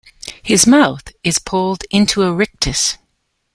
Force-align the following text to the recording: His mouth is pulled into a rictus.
His 0.41 0.65
mouth 0.65 1.11
is 1.23 1.37
pulled 1.37 1.83
into 1.91 2.23
a 2.23 2.33
rictus. 2.33 2.97